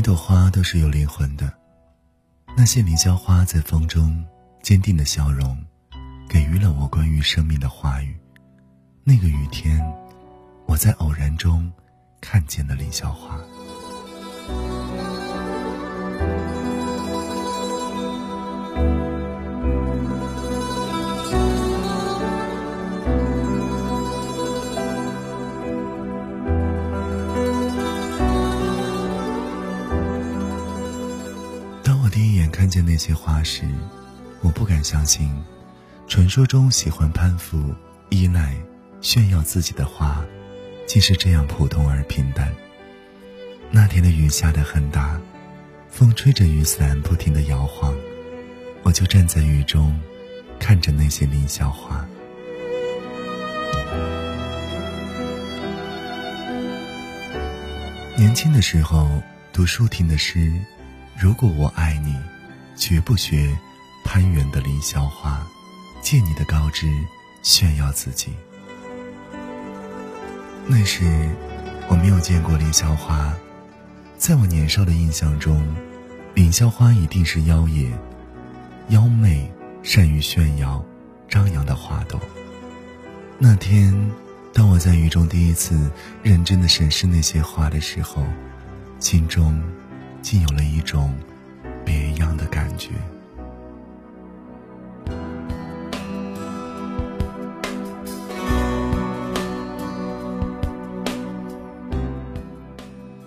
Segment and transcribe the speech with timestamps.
[0.00, 1.52] 每一朵花都是有灵魂的，
[2.56, 4.24] 那些凌霄花在风中
[4.62, 5.62] 坚定的笑容，
[6.26, 8.16] 给予了我关于生命的话语。
[9.04, 9.78] 那个雨天，
[10.64, 11.70] 我在偶然中
[12.18, 13.38] 看见了凌霄花。
[32.60, 33.62] 看见那些花时，
[34.42, 35.34] 我不敢相信，
[36.06, 37.74] 传说中喜欢攀附、
[38.10, 38.54] 依赖、
[39.00, 40.22] 炫耀自己的花，
[40.86, 42.54] 竟是这样普通而平淡。
[43.70, 45.18] 那天的雨下得很大，
[45.88, 47.96] 风吹着雨伞不停地摇晃，
[48.82, 49.98] 我就站在雨中，
[50.58, 52.06] 看着那些凌霄花。
[58.18, 60.52] 年轻的时候读舒婷的诗，
[61.18, 62.14] 如果我爱你。
[62.80, 63.54] 绝不学
[64.02, 65.46] 攀援的凌霄花，
[66.00, 66.90] 借你的高枝
[67.42, 68.32] 炫耀自己。
[70.66, 71.04] 那时
[71.88, 73.34] 我没有见过凌霄花，
[74.16, 75.62] 在我年少的印象中，
[76.34, 77.92] 凌霄花一定是妖冶、
[78.88, 80.82] 妖媚、善于炫耀、
[81.28, 82.18] 张扬的花朵。
[83.38, 83.94] 那天，
[84.54, 85.90] 当我在雨中第一次
[86.22, 88.24] 认真的审视那些花的时候，
[88.98, 89.62] 心中
[90.22, 91.14] 竟有了一种。
[91.84, 92.90] 别样的感觉。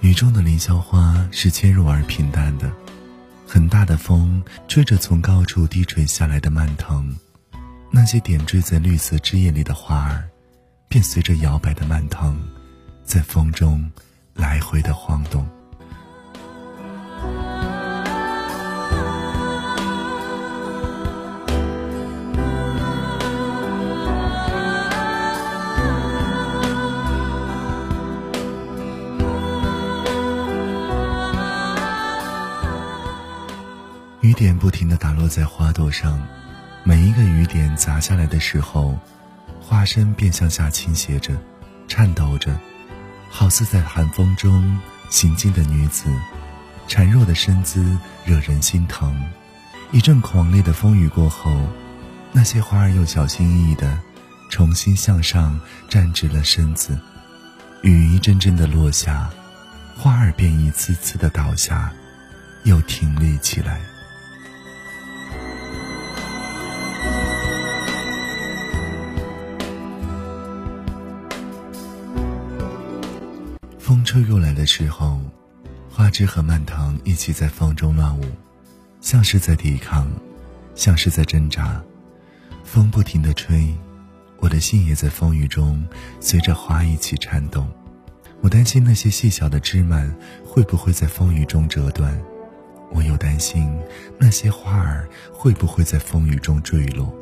[0.00, 2.70] 雨中的凌霄花是纤弱而平淡的，
[3.46, 7.14] 很大的风吹着从高处低垂下来的蔓藤，
[7.90, 10.24] 那些点缀在绿色枝叶里的花儿，
[10.88, 12.36] 便随着摇摆的蔓藤，
[13.04, 13.90] 在风中
[14.32, 15.46] 来回的晃动。
[34.36, 36.20] 雨点不停地打落在花朵上，
[36.84, 38.94] 每一个雨点砸下来的时候，
[39.62, 41.34] 花身便向下倾斜着，
[41.88, 42.54] 颤抖着，
[43.30, 46.10] 好似在寒风中行进的女子，
[46.86, 49.18] 孱弱的身姿惹人心疼。
[49.90, 51.58] 一阵狂烈的风雨过后，
[52.30, 53.98] 那些花儿又小心翼翼地
[54.50, 55.58] 重新向上
[55.88, 57.00] 站直了身子。
[57.80, 59.30] 雨一阵阵地落下，
[59.96, 61.90] 花儿便一次次地倒下，
[62.64, 63.80] 又挺立起来。
[74.06, 75.20] 风吹入来的时候，
[75.90, 78.22] 花枝和蔓藤一起在风中乱舞，
[79.00, 80.08] 像是在抵抗，
[80.76, 81.82] 像是在挣扎。
[82.62, 83.74] 风不停地吹，
[84.38, 85.84] 我的心也在风雨中
[86.20, 87.68] 随着花一起颤动。
[88.42, 92.16] 我担心那些细小的枝蔓会不会在风雨中折断，
[92.92, 93.76] 我又担心
[94.20, 97.12] 那些花儿会不会在风雨中坠落。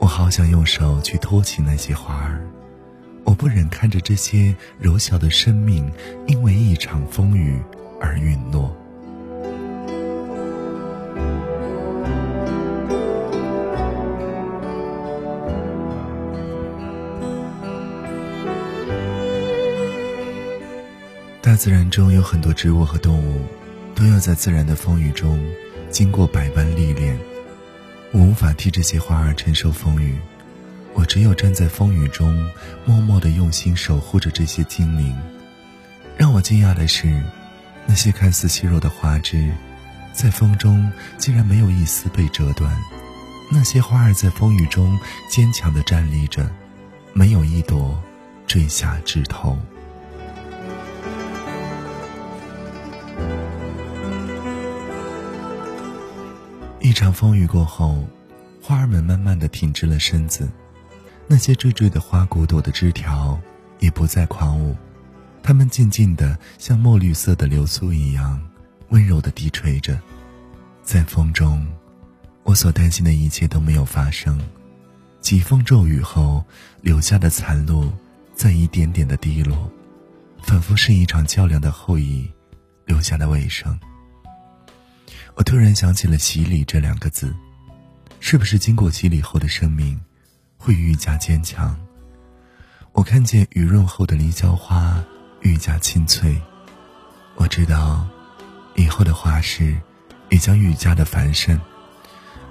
[0.00, 2.44] 我好想用手去托起那些花儿。
[3.24, 5.90] 我不忍看着这些柔小的生命
[6.26, 7.60] 因为一场风雨
[8.00, 8.76] 而陨落。
[21.40, 23.42] 大自然中有很多植物和动物，
[23.94, 25.38] 都要在自然的风雨中
[25.90, 27.18] 经过百般历练。
[28.12, 30.16] 我无法替这些花儿承受风雨。
[30.94, 32.48] 我只有站在风雨中，
[32.84, 35.16] 默默的用心守护着这些精灵。
[36.16, 37.22] 让我惊讶的是，
[37.86, 39.52] 那些看似细弱的花枝，
[40.12, 42.70] 在风中竟然没有一丝被折断；
[43.50, 46.48] 那些花儿在风雨中坚强的站立着，
[47.12, 48.00] 没有一朵
[48.46, 49.58] 坠下枝头。
[56.80, 58.06] 一场风雨过后，
[58.60, 60.48] 花儿们慢慢的挺直了身子。
[61.32, 63.40] 那些缀缀的花骨朵的枝条
[63.78, 64.76] 也不再狂舞，
[65.42, 68.38] 它们静静地像墨绿色的流苏一样，
[68.90, 69.98] 温柔地低垂着。
[70.82, 71.66] 在风中，
[72.42, 74.38] 我所担心的一切都没有发生。
[75.22, 76.44] 疾风骤雨后
[76.82, 77.90] 留下的残露，
[78.34, 79.72] 在一点点的滴落，
[80.42, 82.30] 仿佛是一场较量的后裔
[82.84, 83.80] 留下的尾声。
[85.36, 87.34] 我突然想起了“洗礼”这两个字，
[88.20, 89.98] 是不是经过洗礼后的生命？
[90.62, 91.76] 会愈加坚强。
[92.92, 95.02] 我看见雨润后的凌霄花
[95.40, 96.40] 愈加清脆。
[97.34, 98.06] 我知道，
[98.76, 99.76] 以后的花事
[100.30, 101.60] 也将愈加的繁盛。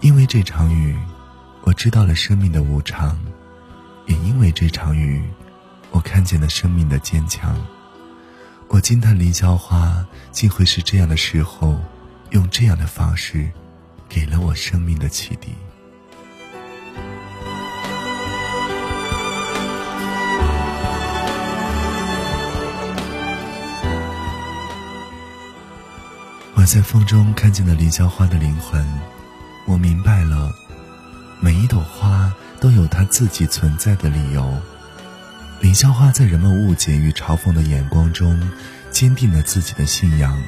[0.01, 0.97] 因为这场雨，
[1.61, 3.15] 我知道了生命的无常；
[4.07, 5.23] 也因为这场雨，
[5.91, 7.55] 我看见了生命的坚强。
[8.67, 11.79] 我惊叹凌霄花竟会是这样的时候，
[12.31, 13.49] 用这样的方式，
[14.09, 15.53] 给了我生命的启迪。
[26.61, 28.85] 我在风中看见了凌霄花的灵魂，
[29.65, 30.53] 我明白了，
[31.39, 34.61] 每一朵花都有它自己存在的理由。
[35.59, 38.39] 凌霄花在人们误解与嘲讽的眼光中，
[38.91, 40.39] 坚定了自己的信仰，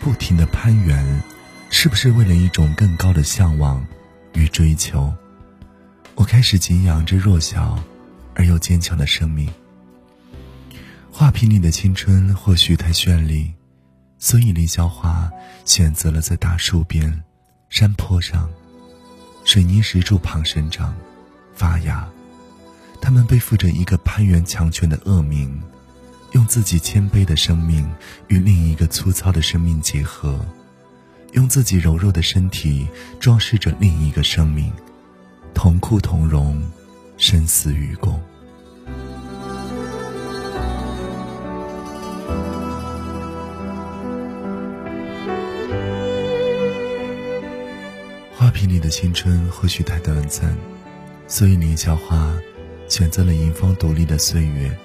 [0.00, 1.22] 不停的攀援，
[1.68, 3.86] 是不是为了一种更高的向往
[4.32, 5.12] 与追求？
[6.14, 7.78] 我开始敬仰这弱小
[8.34, 9.46] 而又坚强的生命。
[11.12, 13.52] 画屏里的青春或许太绚丽。
[14.20, 15.30] 所以，凌霄花
[15.68, 17.22] 选择了在大树边、
[17.68, 18.48] 山坡上、
[19.44, 20.96] 水泥石柱旁生长、
[21.54, 22.08] 发芽。
[23.02, 25.62] 它们背负着一个攀援强权的恶名，
[26.32, 27.86] 用自己谦卑的生命
[28.28, 30.40] 与另一个粗糙的生命结合，
[31.32, 32.88] 用自己柔弱的身体
[33.20, 34.72] 装饰着另一个生命，
[35.52, 36.66] 同哭同荣，
[37.18, 38.18] 生死与共。
[48.58, 50.52] 花瓶里的青春或许太短暂，
[51.28, 52.36] 所以凌霄花
[52.88, 54.76] 选择了迎风独立的岁月。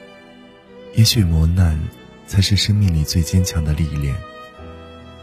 [0.93, 1.79] 也许磨难
[2.27, 4.15] 才是生命里最坚强的历练。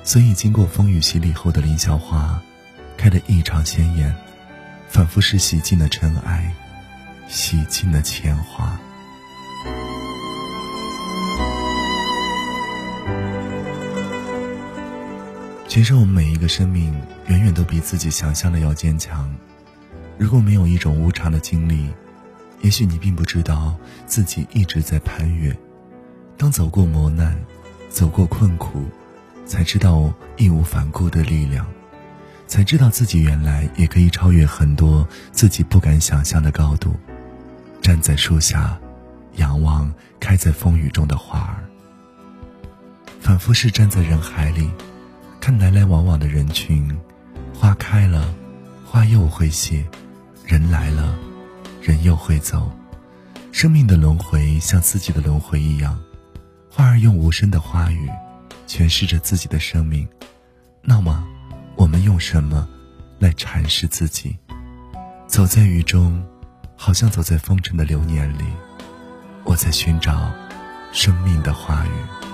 [0.03, 2.43] 所以，经过风雨洗礼后的凌霄花，
[2.97, 4.13] 开得异常鲜艳，
[4.89, 6.53] 仿佛是洗尽了尘埃，
[7.29, 8.77] 洗尽了铅华。
[15.71, 16.93] 其实我们每一个生命
[17.29, 19.33] 远远都比自己想象的要坚强。
[20.19, 21.89] 如果没有一种无常的经历，
[22.61, 25.57] 也许你并不知道自己一直在攀越。
[26.37, 27.39] 当走过磨难，
[27.89, 28.85] 走过困苦，
[29.47, 31.65] 才知道义无反顾的力量，
[32.49, 36.97] 才知道自己原来也可以超越很多自己不敢想象的高度。
[37.81, 38.77] 站在树下，
[39.37, 41.63] 仰望开在风雨中的花儿，
[43.21, 44.69] 仿佛是站在人海里。
[45.41, 46.95] 看来来往往的人群，
[47.55, 48.33] 花开了，
[48.85, 49.83] 花又会谢；
[50.45, 51.19] 人来了，
[51.81, 52.71] 人又会走。
[53.51, 55.99] 生命的轮回像自己的轮回一样，
[56.71, 58.09] 花儿用无声的花语
[58.69, 60.07] 诠释着自己的生命。
[60.83, 61.27] 那么，
[61.75, 62.69] 我们用什么
[63.19, 64.37] 来阐释自己？
[65.27, 66.23] 走在雨中，
[66.77, 68.45] 好像走在风尘的流年里，
[69.45, 70.31] 我在寻找
[70.93, 72.30] 生命的花语。